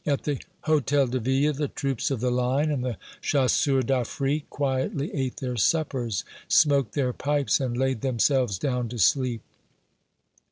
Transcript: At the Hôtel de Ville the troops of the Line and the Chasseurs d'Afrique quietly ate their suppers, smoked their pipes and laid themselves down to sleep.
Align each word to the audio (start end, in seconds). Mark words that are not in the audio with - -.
At 0.03 0.23
the 0.23 0.39
Hôtel 0.65 1.11
de 1.11 1.19
Ville 1.19 1.53
the 1.53 1.67
troops 1.67 2.09
of 2.09 2.21
the 2.21 2.31
Line 2.31 2.71
and 2.71 2.83
the 2.83 2.97
Chasseurs 3.21 3.83
d'Afrique 3.83 4.49
quietly 4.49 5.13
ate 5.13 5.37
their 5.37 5.55
suppers, 5.57 6.23
smoked 6.47 6.93
their 6.95 7.13
pipes 7.13 7.59
and 7.59 7.77
laid 7.77 8.01
themselves 8.01 8.57
down 8.57 8.89
to 8.89 8.97
sleep. 8.97 9.43